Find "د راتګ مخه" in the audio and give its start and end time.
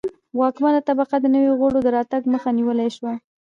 1.83-2.49